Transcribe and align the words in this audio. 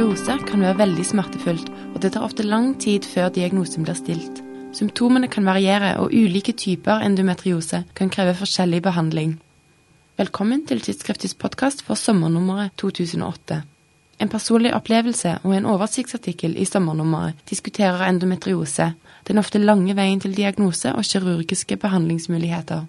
Endometriose 0.00 0.46
kan 0.48 0.62
være 0.64 0.78
veldig 0.78 1.02
smertefullt, 1.04 1.66
og 1.92 1.98
det 2.00 2.14
tar 2.14 2.22
ofte 2.24 2.44
lang 2.46 2.70
tid 2.80 3.04
før 3.04 3.26
diagnosen 3.36 3.84
blir 3.84 3.98
stilt. 3.98 4.38
Symptomene 4.72 5.28
kan 5.28 5.44
variere, 5.44 5.90
og 6.00 6.14
ulike 6.16 6.54
typer 6.56 7.02
endometriose 7.04 7.82
kan 7.98 8.08
kreve 8.08 8.32
forskjellig 8.38 8.80
behandling. 8.86 9.34
Velkommen 10.16 10.62
til 10.64 10.80
tidsskriftets 10.80 11.36
podkast 11.36 11.84
for 11.84 12.00
sommernummeret 12.00 12.72
2008. 12.80 13.58
En 14.24 14.32
personlig 14.32 14.72
opplevelse 14.72 15.34
og 15.42 15.52
en 15.58 15.68
oversiktsartikkel 15.68 16.56
i 16.56 16.64
sommernummeret 16.64 17.44
diskuterer 17.50 18.06
endometriose, 18.08 18.94
den 19.28 19.42
ofte 19.44 19.60
lange 19.60 19.98
veien 20.00 20.24
til 20.24 20.32
diagnose 20.32 20.94
og 20.96 21.04
kirurgiske 21.04 21.76
behandlingsmuligheter. 21.76 22.88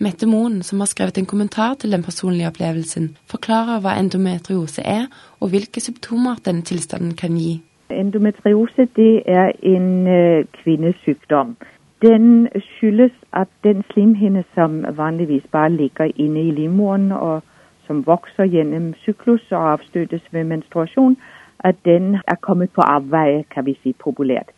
Mette 0.00 0.26
Moen, 0.26 0.62
som 0.62 0.80
har 0.80 0.88
skrevet 0.88 1.18
en 1.18 1.26
kommentar 1.26 1.74
til 1.74 1.92
den 1.92 2.02
personlige 2.02 2.48
opplevelsen, 2.48 3.10
forklarer 3.28 3.82
hva 3.84 3.98
endometriose 4.00 4.80
er, 4.80 5.10
og 5.40 5.50
hvilke 5.52 5.80
symptomer 5.84 6.38
denne 6.46 6.64
tilstanden 6.64 7.12
kan 7.20 7.36
gi. 7.36 7.60
Endometriose 7.90 8.86
det 8.96 9.22
er 9.26 9.52
en 9.62 10.06
øh, 10.08 10.44
kvindesykdom. 10.62 11.56
Den 12.02 12.48
skyldes 12.68 13.12
at 13.32 13.48
den 13.64 13.82
slimhinde 13.92 14.44
som 14.54 14.84
vanligvis 14.96 15.44
bare 15.52 15.72
ligger 15.72 16.08
inne 16.16 16.46
i 16.48 16.50
livmoren 16.50 17.12
og 17.12 17.42
som 17.86 18.06
vokser 18.06 18.48
gjennom 18.48 18.94
cyklus 19.04 19.52
og 19.52 19.72
avstøtes 19.72 20.22
ved 20.32 20.44
menstruasjon, 20.44 21.16
at 21.58 21.76
den 21.84 22.14
er 22.14 22.38
kommet 22.40 22.70
på 22.70 22.80
avveie, 22.80 23.44
kan 23.54 23.66
vi 23.66 23.76
si 23.82 23.92
populært. 23.92 24.48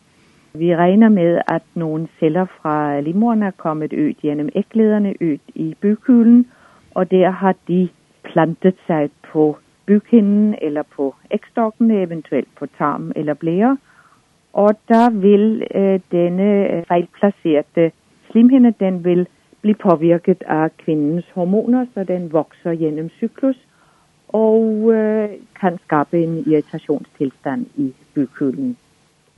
Vi 0.57 0.75
regner 0.75 1.09
med 1.09 1.41
at 1.47 1.63
nogle 1.75 2.07
celler 2.19 2.45
fra 2.45 2.99
limoren 2.99 3.43
er 3.43 3.51
kommet 3.51 3.93
ud 3.93 4.13
gennem 4.21 4.49
æglederne 4.55 5.13
ud 5.21 5.37
i 5.55 5.75
bukhulen, 5.81 6.47
og 6.91 7.11
der 7.11 7.29
har 7.29 7.55
de 7.67 7.89
plantet 8.23 8.75
sig 8.87 9.09
på 9.31 9.57
bykinden 9.85 10.55
eller 10.61 10.83
på 10.95 11.15
ægstokken, 11.31 11.91
eventuelt 11.91 12.47
på 12.55 12.65
tarm 12.77 13.11
eller 13.15 13.33
blære. 13.33 13.77
Og 14.53 14.69
der 14.87 15.09
vil 15.09 15.67
øh, 15.75 15.99
denne 16.11 16.69
øh, 16.71 16.85
fejlplacerede 16.85 17.91
slimhinde 18.31 18.73
den 18.79 19.03
vil 19.03 19.27
blive 19.61 19.75
påvirket 19.75 20.43
af 20.47 20.77
kvindens 20.77 21.25
hormoner, 21.33 21.85
så 21.93 22.03
den 22.03 22.33
vokser 22.33 22.75
gennem 22.75 23.09
cyklus 23.09 23.57
og 24.27 24.93
øh, 24.93 25.29
kan 25.59 25.77
skabe 25.85 26.23
en 26.23 26.43
irritationstilstand 26.47 27.65
i 27.75 27.93
bukhulen. 28.15 28.77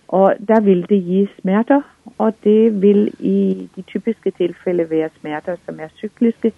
Og 0.07 0.33
der 0.47 0.59
vil 0.59 0.89
det 0.89 1.03
give 1.03 1.27
smerter, 1.41 1.81
og 2.17 2.33
det 2.43 2.81
vil 2.81 3.13
i 3.19 3.69
de 3.75 3.81
typiske 3.81 4.31
tilfælde 4.31 4.89
være 4.89 5.09
smerter 5.19 5.55
som 5.65 5.79
er 5.79 5.87
cykliske. 5.95 6.51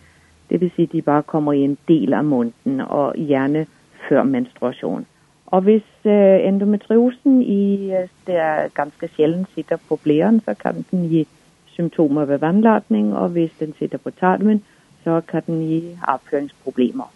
Det 0.50 0.62
vil 0.62 0.72
sige, 0.76 0.84
at 0.84 0.92
de 0.92 1.02
bare 1.02 1.24
kommer 1.24 1.54
i 1.54 1.60
en 1.60 1.78
del 1.88 2.14
af 2.14 2.24
munden, 2.24 2.82
og 2.82 3.14
gjerne 3.14 3.66
før 4.10 4.24
menstruation. 4.24 5.06
Og 5.46 5.62
hvis 5.62 5.84
øh, 6.06 6.48
endometriosen 6.48 7.42
i, 7.42 7.92
øh, 7.92 8.08
der 8.28 8.68
ganske 8.68 9.08
sjældent 9.08 9.48
sitter 9.56 9.78
på 9.90 9.96
blæren, 9.96 10.40
så 10.40 10.54
kan 10.54 10.86
den 10.92 11.10
give 11.10 11.26
symptomer 11.66 12.26
ved 12.26 12.38
vandladning, 12.38 13.16
og 13.16 13.30
hvis 13.30 13.52
den 13.60 13.74
sitter 13.80 13.98
på 13.98 14.12
tarmen, 14.12 14.64
så 15.04 15.22
kan 15.22 15.44
den 15.48 15.68
give 15.68 15.98
afføringsproblemer. 16.04 17.14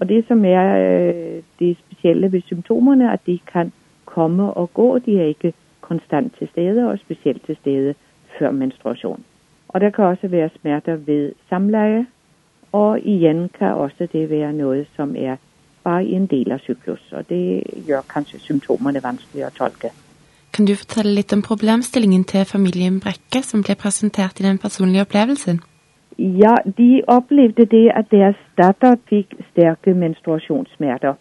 Og 0.00 0.08
det 0.08 0.24
som 0.28 0.44
er 0.44 0.66
øh, 0.78 1.42
det 1.58 1.76
specielle 1.78 2.32
ved 2.32 2.40
symptomene, 2.40 3.12
at 3.12 3.20
de 3.26 3.38
kan 3.52 3.72
komme 4.16 4.50
og 4.60 4.74
gå. 4.74 4.88
De 5.06 5.20
er 5.20 5.32
ikke 5.34 5.52
konstant 5.80 6.34
til 6.38 6.48
stede, 6.52 6.88
og 6.90 6.98
spesielt 6.98 7.42
til 7.46 7.56
stede 7.60 7.94
før 8.38 8.50
menstruasjon. 8.50 9.24
Og 9.68 9.80
der 9.80 9.90
kan 9.90 10.04
også 10.04 10.28
være 10.28 10.50
smerter 10.60 10.96
ved 10.96 11.32
samleie, 11.48 12.06
og 12.72 12.98
igjen 13.00 13.48
kan 13.58 13.74
også 13.74 14.08
det 14.12 14.30
være 14.30 14.52
noe 14.52 14.86
som 14.96 15.16
er 15.16 15.36
bare 15.84 16.04
i 16.04 16.14
en 16.14 16.26
del 16.26 16.52
av 16.52 16.58
syklus. 16.58 17.04
Og 17.12 17.28
det 17.28 17.62
gjør 17.86 18.02
kanskje 18.14 18.42
symptomene 18.48 19.02
vanskelig 19.02 19.46
å 19.46 19.54
tolke. 19.58 19.92
Kan 20.56 20.66
du 20.66 20.74
fortelle 20.74 21.14
litt 21.14 21.32
om 21.36 21.44
problemstillingen 21.44 22.24
til 22.24 22.44
familien 22.48 23.00
Brekke, 23.04 23.42
som 23.44 23.62
ble 23.62 23.76
presentert 23.76 24.40
i 24.40 24.46
den 24.46 24.58
personlige 24.58 25.04
opplevelsen? 25.06 25.60
Ja, 26.18 26.54
de 26.78 27.02
opplevde 27.12 27.66
det 27.68 27.90
at 27.92 28.08
deres 28.10 28.40
datter 28.56 28.96
fikk 29.10 29.36
sterke 29.50 29.92
menstruasjonssmerter. 29.94 31.18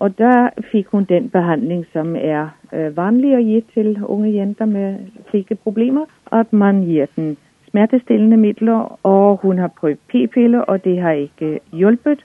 Og 0.00 0.18
der 0.18 0.48
fik 0.72 0.86
hun 0.86 1.04
den 1.04 1.30
behandling 1.30 1.86
som 1.92 2.16
er 2.16 2.48
øh, 2.72 2.96
vanlig 2.96 3.34
at 3.34 3.44
give 3.44 3.62
til 3.74 3.98
unge 4.04 4.34
jenter 4.34 4.64
med 4.64 4.96
slike 5.30 5.54
problemer. 5.54 6.04
At 6.32 6.52
man 6.52 6.84
giver 6.84 7.06
den 7.16 7.36
smertestillende 7.70 8.36
midler, 8.36 8.98
og 9.06 9.36
hun 9.42 9.58
har 9.58 9.70
prøvet 9.80 9.98
p-piller, 10.08 10.60
og 10.60 10.84
det 10.84 11.00
har 11.00 11.12
ikke 11.12 11.60
hjulpet. 11.72 12.24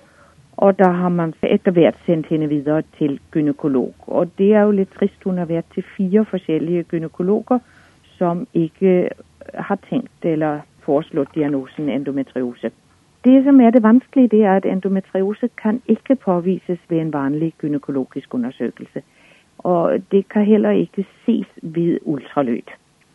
Og 0.57 0.79
da 0.79 0.83
har 0.83 1.09
man 1.09 1.33
efter 1.43 1.71
hvert 1.71 1.97
sendt 2.05 2.27
hende 2.27 2.49
videre 2.49 2.83
til 2.97 3.19
gynekolog. 3.31 3.93
Og 3.99 4.29
det 4.37 4.53
er 4.53 4.61
jo 4.61 4.71
lidt 4.71 4.93
trist. 4.93 5.23
Hun 5.23 5.37
har 5.37 5.45
været 5.45 5.65
til 5.73 5.83
fire 5.97 6.25
forskellige 6.25 6.83
gynekologer 6.83 7.59
som 8.17 8.47
ikke 8.53 9.09
har 9.53 9.79
tænkt 9.89 10.25
eller 10.33 10.59
foreslået 10.79 11.27
diagnosen 11.35 11.89
endometriose. 11.89 12.71
Det 13.25 13.43
som 13.43 13.61
er 13.61 13.69
det 13.69 13.83
vanskelige, 13.83 14.27
det 14.27 14.43
er 14.43 14.55
at 14.55 14.65
endometriose 14.65 15.49
kan 15.63 15.81
ikke 15.87 16.15
påvises 16.15 16.79
ved 16.89 16.97
en 16.97 17.13
vanlig 17.13 17.53
gynækologisk 17.57 18.33
undersøgelse. 18.33 19.01
Og 19.57 19.99
det 20.11 20.29
kan 20.29 20.45
heller 20.45 20.69
ikke 20.69 21.05
ses 21.25 21.47
ved 21.61 21.99
ultralyd. 22.01 22.67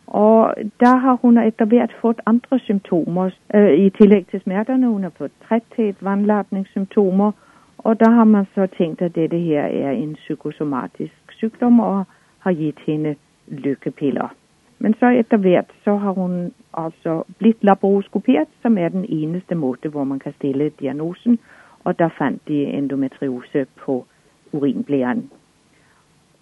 Og 0.07 0.53
da 0.79 0.85
har 0.85 1.17
hun 1.21 1.37
efter 1.37 1.65
hvert 1.65 1.95
fået 2.01 2.21
andre 2.25 2.59
symptomer 2.59 3.29
øh, 3.53 3.73
i 3.73 3.89
tillegg 3.89 4.27
til 4.27 4.41
smerterne, 4.41 4.87
Hun 4.87 5.03
har 5.03 5.11
fået 5.17 5.31
træthed, 5.47 5.93
vannlatningssymptomer. 6.01 7.31
Og 7.77 7.99
da 7.99 8.09
har 8.09 8.23
man 8.23 8.45
så 8.55 8.67
tænkt, 8.77 9.01
at 9.01 9.15
dette 9.15 9.37
her 9.37 9.61
er 9.61 9.91
en 9.91 10.13
psykosomatisk 10.13 11.13
sykdom, 11.29 11.79
og 11.79 12.03
har 12.39 12.53
givet 12.53 12.79
hende 12.85 13.15
lykkepiller. 13.47 14.35
Men 14.79 14.93
så 14.99 15.05
etter 15.05 15.37
hvert 15.37 15.71
så 15.83 15.95
har 15.95 16.11
hun 16.11 16.51
altså 16.73 17.23
blitt 17.37 17.63
laparoskopert, 17.63 18.47
som 18.61 18.77
er 18.77 18.89
den 18.89 19.05
eneste 19.05 19.55
måte 19.55 19.89
hvor 19.89 20.03
man 20.03 20.19
kan 20.19 20.33
stille 20.33 20.71
diagnosen. 20.79 21.39
Og 21.83 21.99
da 21.99 22.07
fant 22.17 22.41
de 22.47 22.65
endometriose 22.65 23.65
på 23.85 24.05
urinblæren. 24.53 25.29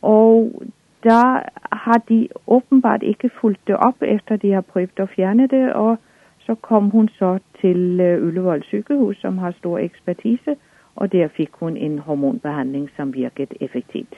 Og 0.01 0.51
da 1.03 1.21
har 1.71 2.01
de 2.09 2.27
åpenbart 2.47 3.03
ikke 3.03 3.29
fulgt 3.41 3.67
det 3.67 3.75
opp 3.75 4.01
etter 4.01 4.37
de 4.37 4.51
har 4.53 4.61
prøvd 4.61 4.99
å 4.99 5.09
fjerne 5.15 5.47
det. 5.47 5.73
Og 5.73 5.97
så 6.45 6.55
kom 6.55 6.89
hun 6.89 7.09
så 7.09 7.39
til 7.61 7.99
øh, 8.01 8.27
Ullevål 8.27 8.63
sykehus, 8.63 9.17
som 9.21 9.37
har 9.37 9.51
stor 9.51 9.79
ekspertise, 9.79 10.55
og 10.95 11.11
der 11.11 11.27
fikk 11.27 11.59
hun 11.59 11.77
en 11.77 11.99
hormonbehandling 11.99 12.89
som 12.95 13.13
virket 13.13 13.53
effektivt. 13.61 14.15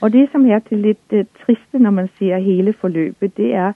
Og 0.00 0.12
det 0.12 0.28
som 0.32 0.46
er 0.46 0.58
til 0.58 0.78
litt 0.78 1.12
uh, 1.12 1.18
øh, 1.18 1.24
triste 1.44 1.78
når 1.78 1.90
man 1.90 2.08
ser 2.18 2.38
hele 2.38 2.72
forløpet, 2.72 3.36
det 3.36 3.54
er 3.54 3.72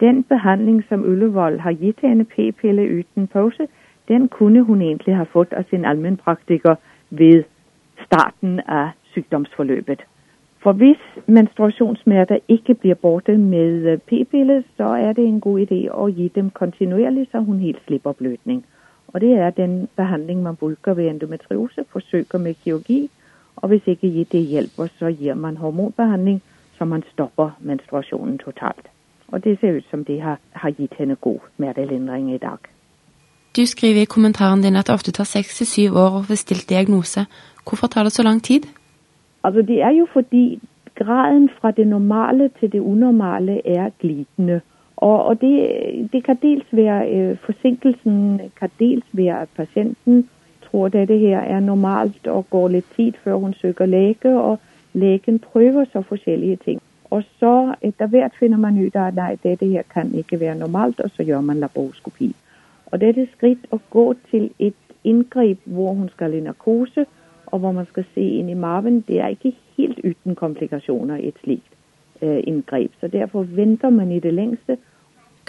den 0.00 0.22
behandling 0.22 0.84
som 0.88 1.04
Øllevold 1.04 1.58
har 1.58 1.72
gitt 1.72 2.00
henne, 2.02 2.24
p-pille 2.24 2.98
uten 2.98 3.26
pause, 3.26 3.66
den 4.08 4.28
kunne 4.28 4.62
hun 4.62 4.82
egentlig 4.82 5.16
ha 5.16 5.22
fått 5.22 5.52
av 5.52 5.64
sin 5.70 5.84
allmennpraktiker 5.84 6.74
ved 7.10 7.44
starten 8.06 8.60
av 8.68 8.88
sykdomsforløpet. 9.14 10.04
For 10.62 10.72
hvis 10.72 11.00
menstruationssmerter 11.26 12.38
ikke 12.48 12.74
blir 12.74 12.94
borte 12.94 13.38
med 13.38 13.86
øh, 13.92 13.98
p-pille, 13.98 14.64
så 14.76 14.84
er 14.84 15.12
det 15.12 15.26
en 15.26 15.40
god 15.40 15.60
idé 15.60 15.80
å 15.90 16.08
gi 16.08 16.28
dem 16.34 16.50
kontinuerlig, 16.50 17.28
så 17.32 17.40
hun 17.40 17.58
helt 17.58 17.82
slipper 17.86 18.12
blødning. 18.12 18.64
Og 19.08 19.20
det 19.20 19.32
er 19.38 19.50
den 19.50 19.88
behandling 19.96 20.42
man 20.42 20.56
bruker 20.56 20.94
ved 20.94 21.10
endometriose, 21.10 21.84
forsøker 21.92 22.38
med 22.38 22.54
kirurgi. 22.54 23.10
Og 23.56 23.68
hvis 23.68 23.86
ikke 23.86 24.26
det 24.32 24.40
hjelper, 24.40 24.86
så 24.98 25.06
gir 25.06 25.34
man 25.34 25.56
hormonbehandling, 25.56 26.42
så 26.78 26.84
man 26.84 27.02
stopper 27.12 27.50
menstruasjonen 27.60 28.38
totalt. 28.38 28.86
Og 29.28 29.44
det 29.44 29.58
ser 29.60 29.76
ut 29.76 29.84
som 29.90 30.04
det 30.04 30.20
har, 30.22 30.38
har 30.52 30.70
gitt 30.70 30.94
henne 30.98 31.16
god 31.16 31.38
smertelindring 31.56 32.34
i 32.34 32.38
dag. 32.38 32.58
Du 33.56 33.66
skriver 33.66 34.00
i 34.00 34.04
kommentaren 34.04 34.62
din 34.62 34.76
at 34.76 34.86
det 34.86 34.94
ofte 34.94 35.12
til 35.12 35.66
syv 35.66 35.96
år 35.96 36.18
å 36.18 36.22
få 36.22 36.34
stilt 36.34 36.68
diagnose. 36.68 37.26
Hvorfor 37.68 37.86
tar 37.86 38.02
det 38.02 38.12
så 38.12 38.22
lang 38.22 38.42
tid? 38.42 38.66
Altså, 39.44 39.62
det 39.62 39.82
er 39.82 39.90
jo 39.90 40.06
fordi 40.12 40.60
graden 40.94 41.50
fra 41.60 41.70
det 41.70 41.86
normale 41.86 42.50
til 42.60 42.72
det 42.72 42.80
unormale 42.80 43.60
er 43.66 43.90
glidende. 44.00 44.60
Og, 44.96 45.24
og 45.24 45.40
det, 45.40 45.54
det, 46.12 46.24
kan 46.24 46.36
dels 46.42 46.66
være 46.72 47.08
øh, 47.16 47.36
forsinkelsen, 47.46 48.40
kan 48.58 48.70
dels 48.78 49.04
være 49.12 49.40
at 49.40 49.48
pasienten 49.56 50.28
tror 50.74 50.88
dette 50.88 51.18
her 51.18 51.38
er 51.38 51.60
normalt 51.60 52.26
og 52.26 52.50
går 52.50 52.68
lidt 52.68 52.84
tid 52.96 53.12
før 53.24 53.34
hun 53.34 53.54
søger 53.54 53.86
læge, 53.86 54.40
og 54.40 54.58
lægen 54.92 55.38
prøver 55.38 55.84
så 55.92 56.02
forskellige 56.02 56.56
ting. 56.56 56.82
Og 57.04 57.22
så 57.38 57.74
øh, 57.82 57.88
etter 57.88 58.06
hvert 58.06 58.32
finner 58.40 58.58
man 58.58 58.86
ut 58.86 58.96
at 58.96 59.14
nej, 59.14 59.36
dette 59.42 59.66
her 59.66 59.82
kan 59.94 60.14
ikke 60.14 60.40
være 60.40 60.58
normalt, 60.58 61.00
og 61.00 61.10
så 61.16 61.24
gør 61.24 61.40
man 61.40 61.60
laparoskopi. 61.60 62.36
Og 62.86 63.00
dette 63.00 63.28
skridt 63.36 63.58
at 63.72 63.78
gå 63.90 64.14
til 64.30 64.50
et 64.58 64.80
indgreb, 65.04 65.58
hvor 65.64 65.92
hun 65.92 66.08
skal 66.08 66.34
i 66.34 66.40
narkose, 66.40 67.06
og 67.46 67.58
hvor 67.58 67.72
man 67.72 67.86
skal 67.86 68.04
se 68.14 68.20
ind 68.20 68.50
i 68.50 68.54
maven, 68.54 69.00
det 69.00 69.20
er 69.20 69.28
ikke 69.28 69.56
helt 69.76 69.98
uden 70.04 70.34
komplikationer 70.34 71.16
et 71.20 71.34
slikt 71.44 71.72
øh, 72.22 72.40
indgreb. 72.46 72.90
Så 73.00 73.08
derfor 73.08 73.42
venter 73.42 73.90
man 73.90 74.12
i 74.12 74.20
det 74.20 74.34
længste. 74.34 74.76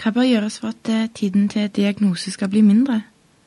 Hva 0.03 0.11
bør 0.11 0.29
gjøres 0.31 0.59
for 0.59 0.67
at 0.67 0.85
øh, 0.95 1.09
tiden 1.15 1.49
til 1.49 1.69
diagnose 1.69 2.31
skal 2.31 2.49
bli 2.49 2.61
mindre? 2.61 3.01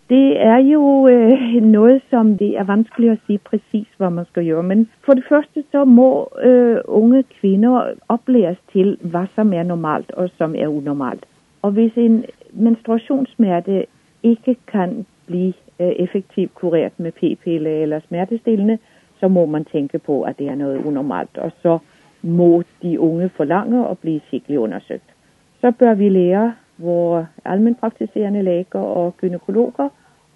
Det 0.08 0.40
er 0.40 0.56
jo 0.56 1.08
øh, 1.08 1.62
noget, 1.62 2.02
som 2.10 2.38
det 2.38 2.58
er 2.58 2.64
vanskeligt 2.64 3.12
at 3.12 3.18
sige 3.26 3.38
præcis, 3.38 3.88
hvad 3.96 4.10
man 4.10 4.24
skal 4.24 4.46
gøre. 4.46 4.62
Men 4.62 4.88
for 5.04 5.12
det 5.14 5.24
første 5.28 5.64
så 5.72 5.84
må 5.84 6.28
øh, 6.42 6.80
unge 6.84 7.22
kvinder 7.40 7.90
oplæres 8.08 8.56
til, 8.72 8.98
hvad 9.00 9.26
som 9.34 9.52
er 9.52 9.62
normalt 9.62 10.10
og 10.10 10.30
som 10.38 10.54
er 10.54 10.68
unormalt. 10.68 11.26
Og 11.62 11.70
hvis 11.70 11.92
en 11.96 12.24
menstruationssmerte 12.52 13.86
ikke 14.22 14.56
kan 14.66 15.06
blive 15.26 15.52
øh, 15.80 15.88
effektivt 15.88 16.54
kureret 16.54 16.92
med 16.96 17.12
p-pille 17.12 17.70
eller 17.70 18.00
smertestillende, 18.08 18.78
så 19.20 19.28
må 19.28 19.46
man 19.46 19.64
tænke 19.64 19.98
på, 19.98 20.22
at 20.22 20.38
det 20.38 20.48
er 20.48 20.54
noget 20.54 20.84
unormalt. 20.84 21.38
Og 21.38 21.52
så 21.62 21.78
må 22.22 22.62
de 22.82 23.00
unge 23.00 23.28
forlange 23.28 23.88
at 23.88 23.98
blive 23.98 24.20
skikkelig 24.26 24.58
undersøgt. 24.58 25.14
Så 25.60 25.72
bør 25.78 25.94
vi 25.94 26.08
lære 26.08 26.54
vores 26.78 27.26
almenpraktiserende 27.44 28.42
læger 28.42 28.80
og 28.80 29.16
gynekologer 29.16 29.88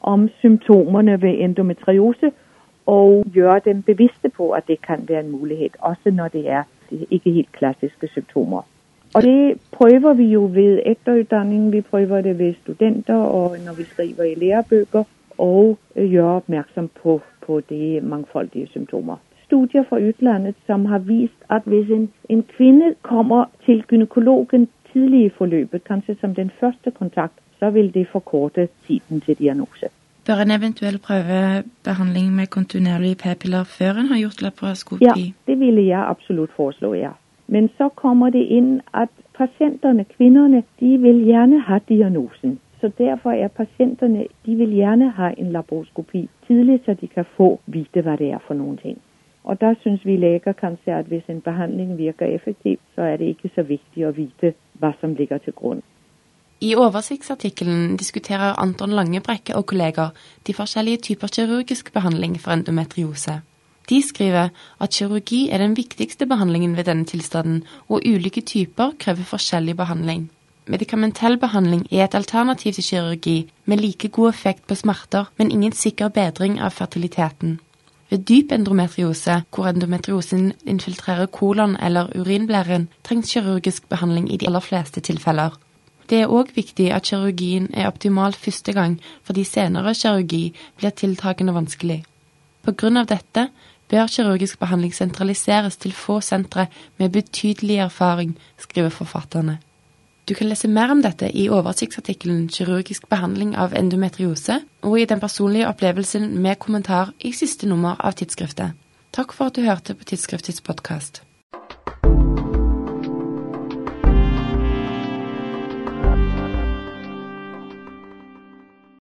om 0.03 0.29
symptomerne 0.39 1.23
ved 1.23 1.35
endometriose 1.39 2.33
og 2.87 3.25
gøre 3.35 3.61
dem 3.65 3.83
bevidste 3.83 4.29
på, 4.29 4.51
at 4.51 4.69
det 4.69 4.83
kan 4.87 5.05
være 5.09 5.21
en 5.21 5.31
mulighed, 5.31 5.71
også 5.79 6.11
når 6.11 6.29
det 6.29 6.51
er 6.51 6.63
ikke 7.11 7.31
helt 7.31 7.53
klassiske 7.53 8.09
symptomer. 8.09 8.63
Og 9.15 9.23
det 9.23 9.59
prøver 9.73 10.13
vi 10.13 10.25
jo 10.25 10.51
ved 10.53 10.83
efteruddanningen, 10.87 11.73
vi 11.73 11.81
prøver 11.81 12.21
det 12.21 12.39
ved 12.39 12.55
studenter 12.63 13.17
og 13.17 13.57
når 13.67 13.75
vi 13.77 13.83
skriver 13.83 14.23
i 14.23 14.35
lærebøger 14.35 15.05
og 15.39 15.79
øh, 15.97 16.13
gør 16.13 16.25
opmærksom 16.25 16.91
på, 17.03 17.21
på 17.47 17.61
de 17.61 18.01
mangfoldige 18.03 18.67
symptomer. 18.67 19.17
Studier 19.45 19.85
fra 19.89 19.97
udlandet, 19.97 20.55
som 20.67 20.85
har 20.85 20.99
vist, 20.99 21.41
at 21.51 21.63
hvis 21.65 21.91
en, 21.91 22.13
en 22.29 22.43
kvinde 22.43 22.95
kommer 23.03 23.45
til 23.67 23.85
gynekologen 23.87 24.69
tidlige 24.93 25.27
i 25.27 25.29
forløbet, 25.39 25.85
kanskje 25.85 26.17
som 26.21 26.35
den 26.35 26.51
første 26.61 26.91
kontakt, 26.91 27.35
så 27.63 27.71
vil 27.71 27.95
det 27.95 28.07
forkorte 28.13 28.69
tiden 28.87 29.21
til 29.21 29.35
diagnose. 29.39 29.87
Bør 30.27 30.39
en 30.45 30.51
eventuell 30.59 30.99
prøvebehandling 31.07 32.27
med 32.39 32.47
kontinuerlige 32.47 33.17
p-piller 33.23 33.65
før 33.79 33.91
en 34.01 34.07
har 34.13 34.19
gjort 34.19 34.43
laparoskopi? 34.43 35.05
Ja, 35.05 35.53
det 35.53 35.57
ville 35.61 35.87
jeg 35.87 36.03
absolut 36.13 36.51
foreslå, 36.57 36.95
ja. 36.95 37.13
Men 37.47 37.71
så 37.79 37.89
kommer 37.89 38.31
det 38.31 38.45
ind, 38.59 38.81
at 38.95 39.09
patienterne, 39.39 40.05
kvinderne, 40.05 40.63
de 40.81 40.99
vil 40.99 41.19
gerne 41.35 41.61
have 41.61 41.81
diagnosen. 41.89 42.61
Så 42.81 42.91
derfor 42.99 43.31
er 43.31 43.49
patienterne, 43.49 44.27
de 44.47 44.57
vil 44.57 44.71
gerne 44.71 45.11
have 45.11 45.39
en 45.39 45.53
laparoskopi 45.53 46.29
tidligt, 46.47 46.85
så 46.85 46.95
de 47.01 47.09
kan 47.09 47.25
få 47.37 47.61
vite, 47.67 48.01
hvad 48.01 48.17
det 48.19 48.31
er 48.31 48.39
for 48.47 48.55
nogle 48.55 48.77
ting. 48.77 48.99
Og 49.45 49.61
der 49.61 49.75
synes 49.81 50.07
vi 50.07 50.17
læger 50.17 50.53
kanskje, 50.53 50.99
at 50.99 51.07
hvis 51.07 51.23
en 51.29 51.41
behandling 51.41 51.99
virker 51.99 52.27
effektivt, 52.27 52.81
så 52.95 53.03
er 53.03 53.17
det 53.17 53.25
ikke 53.25 53.51
så 53.55 53.63
vigtigt 53.63 54.07
at 54.07 54.17
vite, 54.17 54.55
hvad 54.73 54.93
som 55.01 55.15
ligger 55.15 55.39
til 55.39 55.53
grund. 55.53 55.83
I 56.63 56.77
oversiktsartikkelen 56.79 57.97
diskuterer 57.99 58.53
Anton 58.63 58.93
Langebrekke 58.95 59.57
og 59.59 59.65
kolleger 59.73 60.13
de 60.47 60.55
forskjellige 60.55 61.01
typer 61.09 61.33
kirurgisk 61.35 61.89
behandling 61.93 62.37
for 62.41 62.55
endometriose. 62.55 63.41
De 63.91 63.99
skriver 64.07 64.53
at 64.81 64.95
kirurgi 64.95 65.49
er 65.51 65.59
den 65.59 65.75
viktigste 65.77 66.27
behandlingen 66.27 66.77
ved 66.77 66.85
denne 66.85 67.05
tilstanden, 67.05 67.65
og 67.89 68.07
ulike 68.07 68.41
typer 68.41 68.93
krever 68.99 69.27
forskjellig 69.27 69.75
behandling. 69.77 70.29
Medikamentell 70.67 71.39
behandling 71.39 71.83
er 71.91 72.05
et 72.05 72.15
alternativ 72.15 72.73
til 72.73 72.85
kirurgi 72.85 73.51
med 73.65 73.83
like 73.83 74.09
god 74.09 74.29
effekt 74.29 74.67
på 74.67 74.75
smerter, 74.75 75.25
men 75.37 75.51
ingen 75.51 75.73
sikker 75.73 76.09
bedring 76.09 76.61
av 76.61 76.71
fertiliteten. 76.71 77.59
Ved 78.11 78.19
dyp 78.29 78.53
endometriose, 78.53 79.43
hvor 79.51 79.67
endometriosen 79.67 80.53
infiltrerer 80.67 81.27
kolon 81.27 81.77
eller 81.83 82.15
urinblæren, 82.15 82.89
trengs 83.05 83.33
kirurgisk 83.33 83.89
behandling 83.89 84.33
i 84.33 84.37
de 84.37 84.47
aller 84.47 84.61
fleste 84.61 85.01
tilfeller. 85.01 85.59
Det 86.13 86.19
er 86.21 86.29
òg 86.29 86.51
viktig 86.53 86.91
at 86.93 87.07
kirurgien 87.09 87.71
er 87.73 87.87
optimal 87.89 88.35
første 88.37 88.75
gang, 88.77 88.99
fordi 89.25 89.47
senere 89.49 89.95
kirurgi 89.97 90.51
blir 90.77 90.93
tiltagende 90.93 91.55
vanskelig. 91.57 92.03
På 92.61 92.75
grunn 92.77 93.01
av 93.01 93.09
dette 93.09 93.47
bør 93.89 94.13
kirurgisk 94.13 94.61
behandling 94.61 94.93
sentraliseres 94.93 95.81
til 95.81 95.97
få 95.97 96.19
sentre 96.21 96.67
med 97.01 97.15
betydelig 97.17 97.81
erfaring, 97.87 98.37
skriver 98.61 98.93
forfatterne. 98.93 99.57
Du 100.29 100.35
kan 100.35 100.53
lese 100.53 100.69
mer 100.69 100.93
om 100.93 101.01
dette 101.03 101.33
i 101.33 101.49
oversiktsartikkelen 101.49 102.49
'Kirurgisk 102.49 103.09
behandling 103.09 103.57
av 103.57 103.73
endometriose' 103.73 104.61
og 104.83 105.01
i 105.01 105.05
den 105.05 105.21
personlige 105.21 105.69
opplevelsen 105.69 106.39
med 106.39 106.59
kommentar 106.59 107.13
i 107.21 107.33
siste 107.33 107.67
nummer 107.67 107.97
av 107.99 108.13
tidsskriftet. 108.13 108.73
Takk 109.13 109.33
for 109.33 109.47
at 109.47 109.57
du 109.57 109.63
hørte 109.63 109.95
på 109.95 110.05
Tidsskriftets 110.05 110.61
podkast. 110.61 111.23